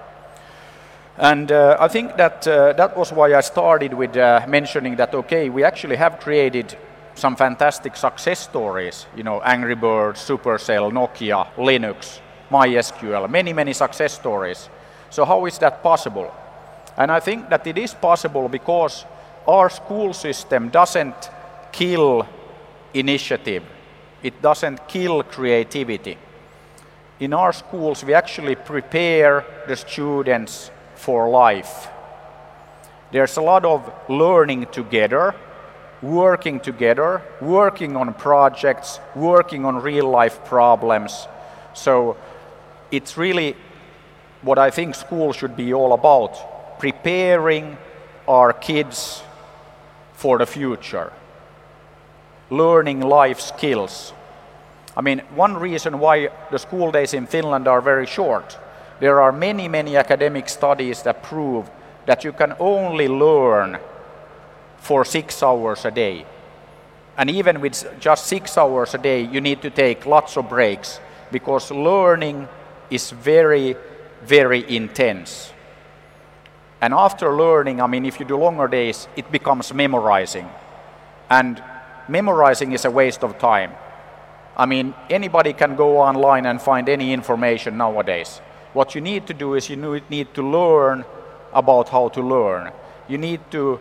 And 1.16 1.50
uh, 1.50 1.76
I 1.80 1.88
think 1.88 2.16
that 2.16 2.46
uh, 2.46 2.73
that 2.75 2.96
was 2.96 3.12
why 3.12 3.34
I 3.34 3.40
started 3.40 3.92
with 3.92 4.16
uh, 4.16 4.44
mentioning 4.49 4.96
that, 4.96 5.14
okay, 5.14 5.49
we 5.49 5.64
actually 5.64 5.96
have 5.96 6.20
created 6.20 6.76
some 7.14 7.37
fantastic 7.37 7.96
success 7.96 8.40
stories, 8.40 9.06
you 9.16 9.23
know, 9.23 9.40
Angry 9.42 9.76
Birds, 9.76 10.20
Supercell, 10.20 10.92
Nokia, 10.92 11.46
Linux, 11.56 12.20
MySQL, 12.50 13.28
many, 13.28 13.52
many 13.52 13.73
success 13.73 14.12
stories. 14.12 14.68
So 15.11 15.25
how 15.25 15.46
is 15.46 15.58
that 15.58 15.82
possible? 15.82 16.32
And 16.96 17.10
I 17.10 17.20
think 17.20 17.48
that 17.50 17.66
it 17.66 17.76
is 17.76 17.94
possible 17.94 18.48
because 18.48 19.04
our 19.46 19.68
school 19.68 20.12
system 20.14 20.68
doesn't 20.68 21.30
kill 21.72 22.26
initiative. 22.92 23.64
It 24.22 24.40
doesn't 24.40 24.86
kill 24.88 25.22
creativity. 25.22 26.16
In 27.20 27.34
our 27.34 27.52
schools, 27.52 28.04
we 28.04 28.14
actually 28.14 28.54
prepare 28.54 29.44
the 29.66 29.76
students 29.76 30.70
for 30.94 31.28
life. 31.28 31.88
There's 33.12 33.36
a 33.36 33.42
lot 33.42 33.64
of 33.64 33.92
learning 34.08 34.66
together, 34.72 35.34
working 36.00 36.60
together, 36.60 37.22
working 37.40 37.96
on 37.96 38.14
projects, 38.14 39.00
working 39.14 39.64
on 39.64 39.82
real 39.82 40.08
life 40.08 40.44
problems. 40.44 41.28
So 41.74 42.16
it's 42.90 43.16
really 43.16 43.56
what 44.42 44.58
I 44.58 44.70
think 44.70 44.94
school 44.94 45.32
should 45.32 45.56
be 45.56 45.74
all 45.74 45.92
about 45.92 46.53
preparing 46.84 47.78
our 48.28 48.52
kids 48.52 49.22
for 50.12 50.38
the 50.38 50.46
future, 50.46 51.12
learning 52.50 53.00
life 53.00 53.40
skills. 53.40 54.12
I 54.96 55.00
mean, 55.00 55.20
one 55.34 55.54
reason 55.54 55.98
why 55.98 56.30
the 56.50 56.58
school 56.58 56.92
days 56.92 57.14
in 57.14 57.26
Finland 57.26 57.66
are 57.68 57.80
very 57.80 58.06
short 58.06 58.58
there 59.00 59.20
are 59.20 59.32
many, 59.32 59.68
many 59.68 59.96
academic 59.96 60.48
studies 60.48 61.02
that 61.02 61.22
prove 61.22 61.70
that 62.06 62.24
you 62.24 62.32
can 62.32 62.54
only 62.60 63.08
learn 63.08 63.78
for 64.78 65.04
six 65.04 65.42
hours 65.42 65.84
a 65.84 65.90
day. 65.90 66.26
And 67.16 67.30
even 67.30 67.60
with 67.60 67.84
just 68.00 68.26
six 68.26 68.58
hours 68.58 68.94
a 68.94 68.98
day, 68.98 69.22
you 69.22 69.40
need 69.40 69.62
to 69.62 69.70
take 69.70 70.06
lots 70.06 70.36
of 70.36 70.48
breaks 70.48 71.00
because 71.32 71.70
learning 71.70 72.48
is 72.90 73.10
very, 73.10 73.76
very 74.22 74.64
intense. 74.68 75.53
And 76.84 76.92
after 76.92 77.34
learning, 77.34 77.80
I 77.80 77.86
mean, 77.86 78.04
if 78.04 78.20
you 78.20 78.26
do 78.26 78.36
longer 78.36 78.68
days, 78.68 79.08
it 79.16 79.32
becomes 79.32 79.72
memorizing. 79.72 80.46
And 81.30 81.62
memorizing 82.10 82.72
is 82.72 82.84
a 82.84 82.90
waste 82.90 83.24
of 83.24 83.38
time. 83.38 83.72
I 84.54 84.66
mean, 84.66 84.92
anybody 85.08 85.54
can 85.54 85.76
go 85.76 85.96
online 85.96 86.44
and 86.44 86.60
find 86.60 86.86
any 86.90 87.14
information 87.14 87.78
nowadays. 87.78 88.42
What 88.74 88.94
you 88.94 89.00
need 89.00 89.26
to 89.28 89.32
do 89.32 89.54
is 89.54 89.70
you 89.70 90.02
need 90.10 90.34
to 90.34 90.42
learn 90.42 91.06
about 91.54 91.88
how 91.88 92.10
to 92.10 92.20
learn. 92.20 92.70
You 93.08 93.16
need 93.16 93.40
to 93.52 93.80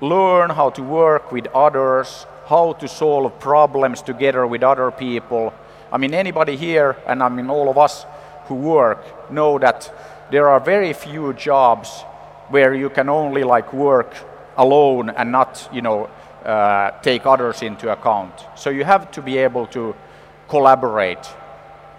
learn 0.00 0.48
how 0.48 0.70
to 0.70 0.82
work 0.82 1.30
with 1.30 1.48
others, 1.48 2.24
how 2.46 2.72
to 2.80 2.88
solve 2.88 3.38
problems 3.40 4.00
together 4.00 4.46
with 4.46 4.62
other 4.62 4.90
people. 4.90 5.52
I 5.92 5.98
mean, 5.98 6.14
anybody 6.14 6.56
here, 6.56 6.96
and 7.06 7.22
I 7.22 7.28
mean, 7.28 7.50
all 7.50 7.68
of 7.68 7.76
us 7.76 8.06
who 8.46 8.54
work, 8.54 9.30
know 9.30 9.58
that 9.58 9.92
there 10.30 10.48
are 10.48 10.60
very 10.60 10.94
few 10.94 11.34
jobs 11.34 12.04
where 12.50 12.74
you 12.74 12.90
can 12.90 13.08
only 13.08 13.44
like 13.44 13.72
work 13.72 14.14
alone 14.56 15.10
and 15.10 15.30
not, 15.30 15.68
you 15.72 15.82
know, 15.82 16.08
uh, 16.44 16.90
take 17.02 17.26
others 17.26 17.62
into 17.62 17.92
account. 17.92 18.32
So 18.56 18.70
you 18.70 18.84
have 18.84 19.10
to 19.12 19.22
be 19.22 19.38
able 19.38 19.66
to 19.68 19.94
collaborate. 20.48 21.26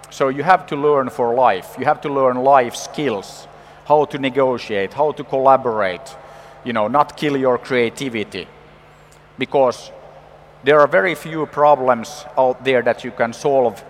So 0.10 0.30
you 0.30 0.44
have 0.44 0.66
to 0.68 0.76
learn 0.76 1.10
for 1.10 1.36
life. 1.36 1.76
You 1.78 1.86
have 1.86 2.02
to 2.02 2.10
learn 2.10 2.38
life 2.38 2.76
skills, 2.76 3.48
how 3.86 4.06
to 4.06 4.18
negotiate, 4.18 4.94
how 4.94 5.12
to 5.12 5.24
collaborate, 5.24 6.16
you 6.64 6.74
know, 6.74 6.88
not 6.88 7.16
kill 7.16 7.38
your 7.38 7.58
creativity. 7.58 8.48
Because 9.38 9.92
there 10.64 10.80
are 10.80 10.88
very 10.88 11.16
few 11.16 11.46
problems 11.46 12.26
out 12.38 12.64
there 12.64 12.82
that 12.82 13.04
you 13.04 13.12
can 13.12 13.34
solve 13.34 13.84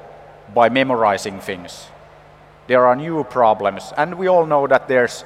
by 0.54 0.70
memorizing 0.70 1.40
things. 1.40 1.88
There 2.68 2.86
are 2.86 2.96
new 2.96 3.24
problems, 3.24 3.94
and 3.98 4.16
we 4.16 4.28
all 4.28 4.46
know 4.46 4.68
that 4.68 4.88
there's 4.88 5.24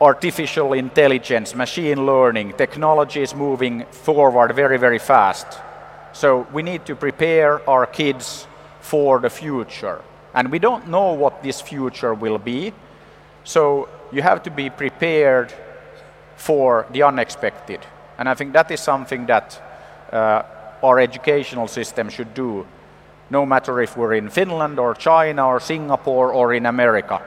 artificial 0.00 0.72
intelligence, 0.72 1.54
machine 1.54 2.06
learning, 2.06 2.54
technology 2.54 3.20
is 3.20 3.34
moving 3.34 3.84
forward 3.90 4.54
very, 4.54 4.78
very 4.78 4.98
fast. 4.98 5.46
So 6.12 6.46
we 6.52 6.62
need 6.62 6.86
to 6.86 6.96
prepare 6.96 7.68
our 7.68 7.86
kids 7.86 8.46
for 8.80 9.20
the 9.20 9.30
future. 9.30 10.00
And 10.34 10.50
we 10.50 10.58
don't 10.58 10.88
know 10.88 11.12
what 11.12 11.42
this 11.42 11.60
future 11.60 12.14
will 12.14 12.38
be. 12.38 12.72
So 13.44 13.88
you 14.10 14.22
have 14.22 14.42
to 14.44 14.50
be 14.50 14.70
prepared 14.70 15.52
for 16.36 16.86
the 16.90 17.02
unexpected. 17.02 17.80
And 18.18 18.28
I 18.28 18.34
think 18.34 18.54
that 18.54 18.70
is 18.70 18.80
something 18.80 19.26
that 19.26 19.62
uh, 20.12 20.42
our 20.82 20.98
educational 20.98 21.68
system 21.68 22.08
should 22.08 22.32
do, 22.32 22.66
no 23.28 23.44
matter 23.44 23.80
if 23.82 23.96
we're 23.96 24.14
in 24.14 24.30
Finland 24.30 24.78
or 24.78 24.94
China 24.94 25.46
or 25.46 25.60
Singapore 25.60 26.32
or 26.32 26.54
in 26.54 26.66
America. 26.66 27.22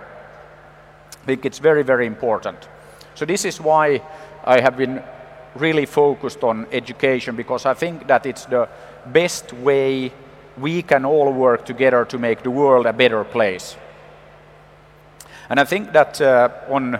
I 1.24 1.26
think 1.26 1.46
it's 1.46 1.60
very, 1.60 1.84
very 1.84 2.06
important. 2.06 2.68
So 3.16 3.26
this 3.26 3.46
is 3.46 3.62
why 3.62 4.02
I 4.44 4.60
have 4.60 4.76
been 4.76 5.02
really 5.56 5.86
focused 5.86 6.44
on 6.44 6.68
education 6.72 7.36
because 7.36 7.66
I 7.66 7.74
think 7.74 8.08
that 8.08 8.26
it's 8.26 8.46
the 8.46 8.68
best 9.06 9.54
way 9.54 10.12
we 10.58 10.82
can 10.82 11.06
all 11.06 11.32
work 11.32 11.66
together 11.66 12.06
to 12.06 12.18
make 12.18 12.44
the 12.44 12.52
world 12.52 12.86
a 12.86 12.94
better 12.94 13.24
place. 13.24 13.78
And 15.50 15.60
I 15.60 15.66
think 15.66 15.94
that 15.94 16.20
uh, 16.22 16.50
on 16.70 17.00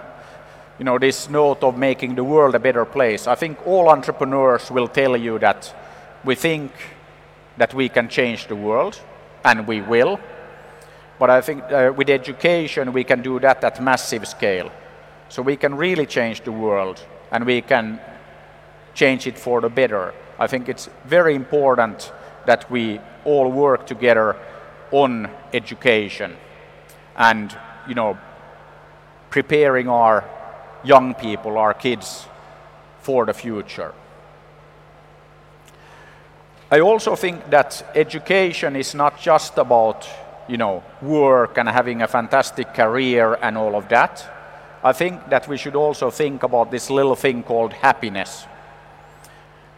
you 0.80 0.86
know, 0.86 0.98
this 0.98 1.30
note 1.30 1.64
of 1.64 1.78
making 1.78 2.16
the 2.16 2.24
world 2.24 2.56
a 2.56 2.60
better 2.60 2.86
place, 2.86 3.28
I 3.28 3.36
think 3.36 3.58
all 3.66 3.90
entrepreneurs 3.90 4.72
will 4.72 4.88
tell 4.88 5.16
you 5.16 5.40
that 5.40 5.74
we 6.24 6.36
think 6.36 6.72
that 7.58 7.74
we 7.74 7.90
can 7.90 8.10
change 8.10 8.48
the 8.48 8.56
world, 8.56 9.00
and 9.44 9.68
we 9.68 9.82
will. 9.82 10.20
But 11.24 11.30
I 11.30 11.40
think 11.40 11.64
uh, 11.72 11.94
with 11.96 12.10
education, 12.10 12.92
we 12.92 13.06
can 13.06 13.22
do 13.22 13.40
that 13.40 13.64
at 13.64 13.82
massive 13.82 14.28
scale. 14.28 14.70
So 15.30 15.42
we 15.42 15.56
can 15.56 15.74
really 15.74 16.06
change 16.06 16.42
the 16.42 16.52
world, 16.52 17.00
and 17.32 17.46
we 17.46 17.62
can 17.62 18.02
change 18.94 19.26
it 19.26 19.40
for 19.40 19.62
the 19.62 19.70
better. 19.70 20.14
I 20.38 20.48
think 20.48 20.68
it's 20.68 20.90
very 21.06 21.34
important 21.34 22.12
that 22.46 22.70
we 22.70 23.00
all 23.24 23.50
work 23.50 23.88
together 23.88 24.36
on 24.92 25.30
education 25.54 26.36
and, 27.16 27.58
you 27.88 27.96
know, 27.96 28.18
preparing 29.30 29.88
our 29.88 30.26
young 30.84 31.14
people, 31.14 31.58
our 31.58 31.74
kids, 31.74 32.28
for 33.00 33.26
the 33.26 33.34
future. 33.34 33.94
I 36.70 36.82
also 36.82 37.16
think 37.16 37.50
that 37.50 37.92
education 37.96 38.76
is 38.76 38.94
not 38.94 39.22
just 39.22 39.58
about, 39.58 40.06
you 40.48 40.58
know, 40.58 40.84
work 41.02 41.58
and 41.58 41.70
having 41.70 42.02
a 42.02 42.08
fantastic 42.08 42.74
career 42.74 43.38
and 43.42 43.58
all 43.58 43.76
of 43.76 43.88
that. 43.90 44.26
I 44.84 44.92
think 44.92 45.30
that 45.30 45.48
we 45.48 45.58
should 45.58 45.76
also 45.76 46.12
think 46.12 46.44
about 46.44 46.72
this 46.72 46.90
little 46.90 47.16
thing 47.16 47.44
called 47.44 47.74
happiness. 47.74 48.46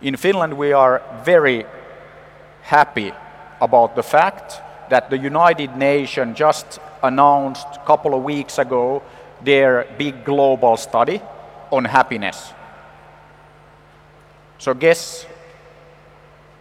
In 0.01 0.17
Finland, 0.17 0.58
we 0.58 0.73
are 0.73 1.01
very 1.23 1.65
happy 2.63 3.13
about 3.62 3.95
the 3.95 4.04
fact 4.04 4.62
that 4.89 5.10
the 5.10 5.17
United 5.17 5.78
Nations 5.78 6.38
just 6.38 6.80
announced 7.04 7.67
a 7.75 7.86
couple 7.86 8.13
of 8.13 8.23
weeks 8.23 8.58
ago 8.58 9.01
their 9.43 9.86
big 9.97 10.25
global 10.25 10.78
study 10.78 11.21
on 11.71 11.86
happiness. 11.86 12.54
So, 14.58 14.73
guess 14.73 15.25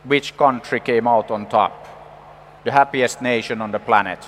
which 0.04 0.36
country 0.36 0.80
came 0.80 1.06
out 1.08 1.30
on 1.30 1.46
top? 1.46 1.83
The 2.64 2.72
happiest 2.72 3.20
nation 3.22 3.60
on 3.60 3.70
the 3.70 3.78
planet 3.78 4.18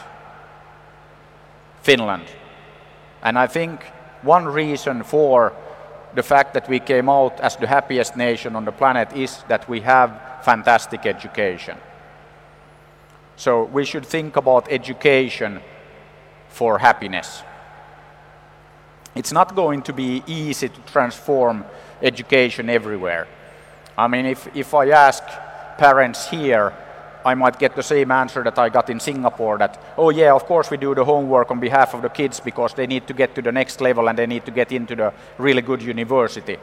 Finland. 1.82 2.26
And 3.22 3.38
I 3.38 3.46
think 3.46 3.80
one 4.22 4.46
reason 4.46 5.04
for 5.04 5.52
the 6.14 6.22
fact 6.22 6.54
that 6.54 6.68
we 6.68 6.80
came 6.80 7.08
out 7.08 7.40
as 7.40 7.56
the 7.56 7.66
happiest 7.66 8.16
nation 8.16 8.56
on 8.56 8.64
the 8.64 8.72
planet 8.72 9.12
is 9.14 9.44
that 9.48 9.68
we 9.68 9.80
have 9.80 10.10
fantastic 10.42 11.06
education. 11.06 11.78
So 13.36 13.64
we 13.64 13.84
should 13.84 14.06
think 14.06 14.36
about 14.36 14.66
education 14.70 15.60
for 16.48 16.78
happiness. 16.78 17.42
It's 19.14 19.32
not 19.32 19.54
going 19.54 19.82
to 19.82 19.92
be 19.92 20.22
easy 20.26 20.68
to 20.68 20.80
transform 20.92 21.64
education 22.02 22.68
everywhere. 22.68 23.26
I 23.96 24.08
mean, 24.08 24.26
if, 24.26 24.48
if 24.56 24.74
I 24.74 24.88
ask 24.90 25.22
parents 25.78 26.28
here, 26.28 26.72
I 27.26 27.34
might 27.34 27.58
get 27.58 27.74
the 27.74 27.82
same 27.82 28.12
answer 28.12 28.44
that 28.44 28.56
I 28.56 28.68
got 28.68 28.88
in 28.88 29.00
Singapore 29.00 29.58
that, 29.58 29.82
oh, 29.98 30.10
yeah, 30.10 30.32
of 30.32 30.44
course 30.44 30.70
we 30.70 30.76
do 30.76 30.94
the 30.94 31.04
homework 31.04 31.50
on 31.50 31.58
behalf 31.58 31.92
of 31.92 32.02
the 32.02 32.08
kids 32.08 32.38
because 32.38 32.72
they 32.74 32.86
need 32.86 33.08
to 33.08 33.14
get 33.14 33.34
to 33.34 33.42
the 33.42 33.50
next 33.50 33.80
level 33.80 34.08
and 34.08 34.16
they 34.16 34.28
need 34.28 34.44
to 34.44 34.52
get 34.52 34.70
into 34.70 34.94
the 34.94 35.12
really 35.36 35.60
good 35.60 35.82
university. 35.82 36.56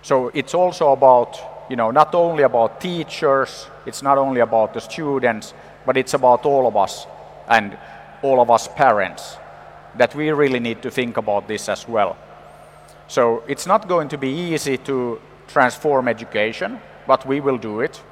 So 0.00 0.28
it's 0.32 0.54
also 0.54 0.92
about, 0.92 1.38
you 1.68 1.76
know, 1.76 1.90
not 1.90 2.14
only 2.14 2.42
about 2.42 2.80
teachers, 2.80 3.66
it's 3.84 4.02
not 4.02 4.16
only 4.16 4.40
about 4.40 4.72
the 4.72 4.80
students, 4.80 5.52
but 5.84 5.98
it's 5.98 6.14
about 6.14 6.46
all 6.46 6.66
of 6.66 6.74
us 6.74 7.06
and 7.48 7.76
all 8.22 8.40
of 8.40 8.50
us 8.50 8.66
parents 8.68 9.36
that 9.98 10.14
we 10.14 10.30
really 10.30 10.58
need 10.58 10.80
to 10.80 10.90
think 10.90 11.18
about 11.18 11.46
this 11.46 11.68
as 11.68 11.86
well. 11.86 12.16
So 13.08 13.42
it's 13.46 13.66
not 13.66 13.88
going 13.88 14.08
to 14.08 14.16
be 14.16 14.30
easy 14.30 14.78
to 14.78 15.20
transform 15.48 16.08
education, 16.08 16.80
but 17.06 17.26
we 17.26 17.40
will 17.40 17.58
do 17.58 17.80
it. 17.80 18.02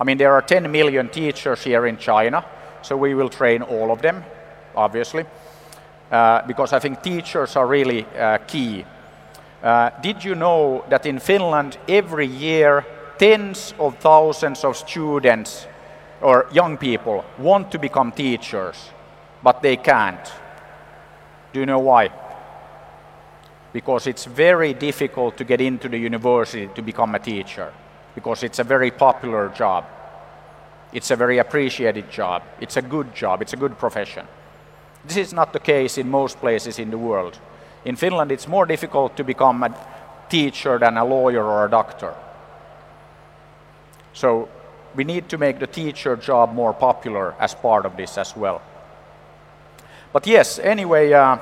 I 0.00 0.04
mean, 0.04 0.18
there 0.18 0.32
are 0.32 0.42
10 0.42 0.70
million 0.70 1.08
teachers 1.08 1.64
here 1.64 1.86
in 1.86 1.96
China, 1.96 2.44
so 2.82 2.96
we 2.96 3.14
will 3.14 3.28
train 3.28 3.62
all 3.62 3.90
of 3.90 4.00
them, 4.00 4.24
obviously, 4.76 5.24
uh, 6.10 6.46
because 6.46 6.72
I 6.72 6.78
think 6.78 7.02
teachers 7.02 7.56
are 7.56 7.66
really 7.66 8.06
uh, 8.16 8.38
key. 8.46 8.84
Uh, 9.60 9.90
did 10.00 10.24
you 10.24 10.36
know 10.36 10.84
that 10.88 11.04
in 11.04 11.18
Finland, 11.18 11.78
every 11.88 12.26
year, 12.26 12.86
tens 13.18 13.74
of 13.78 13.98
thousands 13.98 14.64
of 14.64 14.76
students 14.76 15.66
or 16.20 16.46
young 16.52 16.76
people 16.76 17.24
want 17.36 17.72
to 17.72 17.78
become 17.78 18.12
teachers, 18.12 18.90
but 19.42 19.62
they 19.62 19.76
can't? 19.76 20.32
Do 21.52 21.58
you 21.58 21.66
know 21.66 21.80
why? 21.80 22.10
Because 23.72 24.06
it's 24.06 24.26
very 24.26 24.74
difficult 24.74 25.36
to 25.38 25.44
get 25.44 25.60
into 25.60 25.88
the 25.88 25.98
university 25.98 26.68
to 26.76 26.82
become 26.82 27.16
a 27.16 27.18
teacher 27.18 27.72
because 28.14 28.42
it's 28.42 28.58
a 28.58 28.64
very 28.64 28.90
popular 28.90 29.48
job. 29.48 29.84
It's 30.92 31.10
a 31.10 31.16
very 31.16 31.38
appreciated 31.38 32.10
job. 32.10 32.42
It's 32.60 32.76
a 32.76 32.82
good 32.82 33.14
job. 33.14 33.42
It's 33.42 33.52
a 33.52 33.56
good 33.56 33.78
profession. 33.78 34.26
This 35.06 35.16
is 35.16 35.32
not 35.32 35.52
the 35.52 35.60
case 35.60 35.98
in 35.98 36.08
most 36.08 36.38
places 36.40 36.78
in 36.78 36.90
the 36.90 36.98
world. 36.98 37.38
In 37.84 37.96
Finland, 37.96 38.32
it's 38.32 38.48
more 38.48 38.66
difficult 38.66 39.16
to 39.16 39.24
become 39.24 39.62
a 39.62 39.74
teacher 40.28 40.78
than 40.78 40.96
a 40.96 41.04
lawyer 41.04 41.44
or 41.44 41.64
a 41.64 41.70
doctor. 41.70 42.14
So 44.12 44.48
we 44.94 45.04
need 45.04 45.28
to 45.28 45.38
make 45.38 45.58
the 45.58 45.66
teacher 45.66 46.16
job 46.16 46.54
more 46.54 46.72
popular 46.72 47.34
as 47.38 47.54
part 47.54 47.86
of 47.86 47.96
this 47.96 48.18
as 48.18 48.36
well. 48.36 48.60
But 50.12 50.26
yes, 50.26 50.58
anyway, 50.58 51.12
uh, 51.12 51.38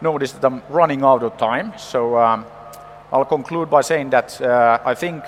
notice 0.00 0.32
that 0.32 0.44
I'm 0.44 0.62
running 0.68 1.02
out 1.02 1.22
of 1.22 1.36
time. 1.36 1.72
So 1.76 2.16
um, 2.18 2.46
I'll 3.12 3.24
conclude 3.24 3.68
by 3.68 3.82
saying 3.82 4.10
that 4.10 4.40
uh, 4.40 4.78
I 4.84 4.94
think 4.94 5.24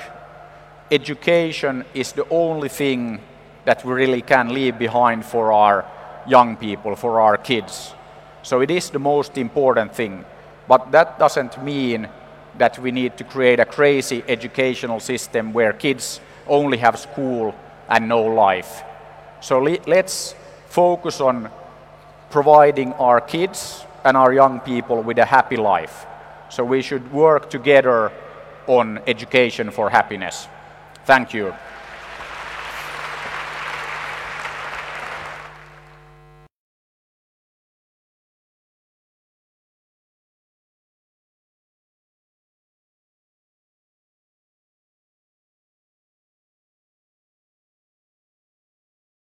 education 0.91 1.85
is 1.95 2.13
the 2.13 2.29
only 2.29 2.69
thing 2.69 3.21
that 3.65 3.85
we 3.85 3.93
really 3.93 4.23
can 4.23 4.55
leave 4.55 4.79
behind 4.79 5.25
for 5.25 5.53
our 5.53 5.85
young 6.27 6.57
people, 6.57 6.97
for 6.97 7.21
our 7.21 7.37
kids. 7.37 7.93
So 8.43 8.61
it 8.61 8.71
is 8.71 8.91
the 8.91 8.99
most 8.99 9.37
important 9.39 9.95
thing. 9.95 10.25
But 10.69 10.93
that 10.93 11.19
doesn't 11.19 11.63
mean 11.63 12.09
that 12.59 12.79
we 12.79 12.91
need 12.91 13.17
to 13.19 13.25
create 13.25 13.61
a 13.61 13.65
crazy 13.65 14.23
educational 14.29 15.01
system 15.01 15.53
where 15.53 15.73
kids 15.73 16.21
only 16.47 16.79
have 16.79 16.99
school 16.99 17.55
and 17.89 18.09
no 18.09 18.23
life. 18.23 18.83
So 19.41 19.59
le- 19.59 19.85
let's 19.87 20.35
focus 20.69 21.21
on 21.21 21.51
providing 22.31 22.93
our 22.95 23.21
kids 23.21 23.85
and 24.05 24.17
our 24.17 24.33
young 24.33 24.61
people 24.61 25.03
with 25.03 25.19
a 25.19 25.25
happy 25.25 25.57
life. 25.57 26.07
So 26.49 26.65
we 26.65 26.83
should 26.83 27.13
work 27.13 27.51
together 27.51 28.13
on 28.67 29.01
education 29.07 29.71
for 29.71 29.91
happiness. 29.91 30.49
Thank 31.07 31.33
you. 31.35 31.55